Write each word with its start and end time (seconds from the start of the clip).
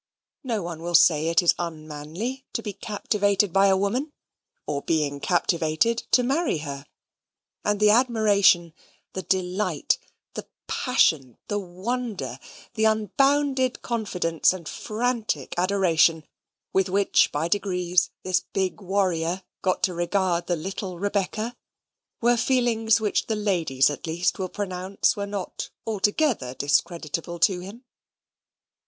No 0.43 0.63
one 0.63 0.81
will 0.81 0.95
say 0.95 1.27
it 1.27 1.43
is 1.43 1.53
unmanly 1.59 2.43
to 2.53 2.63
be 2.63 2.73
captivated 2.73 3.53
by 3.53 3.67
a 3.67 3.77
woman, 3.77 4.11
or, 4.65 4.81
being 4.81 5.19
captivated, 5.19 5.99
to 6.09 6.23
marry 6.23 6.57
her; 6.65 6.87
and 7.63 7.79
the 7.79 7.91
admiration, 7.91 8.73
the 9.13 9.21
delight, 9.21 9.99
the 10.33 10.47
passion, 10.67 11.37
the 11.49 11.59
wonder, 11.59 12.39
the 12.73 12.85
unbounded 12.85 13.83
confidence, 13.83 14.53
and 14.53 14.67
frantic 14.67 15.53
adoration 15.55 16.25
with 16.73 16.89
which, 16.89 17.31
by 17.31 17.47
degrees, 17.47 18.09
this 18.23 18.39
big 18.39 18.81
warrior 18.81 19.43
got 19.61 19.83
to 19.83 19.93
regard 19.93 20.47
the 20.47 20.55
little 20.55 20.97
Rebecca, 20.97 21.55
were 22.21 22.37
feelings 22.37 22.99
which 22.99 23.27
the 23.27 23.35
ladies 23.35 23.91
at 23.91 24.07
least 24.07 24.39
will 24.39 24.49
pronounce 24.49 25.15
were 25.15 25.27
not 25.27 25.69
altogether 25.85 26.55
discreditable 26.55 27.37
to 27.41 27.59
him. 27.59 27.83